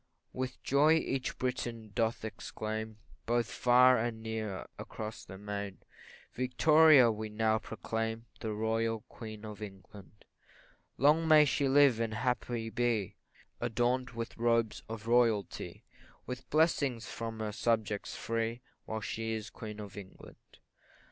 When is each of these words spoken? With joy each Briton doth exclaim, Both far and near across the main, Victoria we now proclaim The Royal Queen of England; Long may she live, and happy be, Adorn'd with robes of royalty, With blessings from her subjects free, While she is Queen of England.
With 0.33 0.63
joy 0.63 0.93
each 0.95 1.37
Briton 1.37 1.91
doth 1.93 2.25
exclaim, 2.25 2.97
Both 3.27 3.51
far 3.51 3.99
and 3.99 4.23
near 4.23 4.65
across 4.79 5.23
the 5.23 5.37
main, 5.37 5.77
Victoria 6.33 7.11
we 7.11 7.29
now 7.29 7.59
proclaim 7.59 8.25
The 8.39 8.51
Royal 8.51 9.01
Queen 9.09 9.45
of 9.45 9.61
England; 9.61 10.25
Long 10.97 11.27
may 11.27 11.45
she 11.45 11.67
live, 11.67 11.99
and 11.99 12.15
happy 12.15 12.71
be, 12.71 13.17
Adorn'd 13.59 14.09
with 14.13 14.37
robes 14.39 14.81
of 14.89 15.05
royalty, 15.05 15.83
With 16.25 16.49
blessings 16.49 17.05
from 17.05 17.37
her 17.39 17.51
subjects 17.51 18.15
free, 18.15 18.61
While 18.85 19.01
she 19.01 19.33
is 19.33 19.51
Queen 19.51 19.79
of 19.79 19.95
England. 19.95 20.57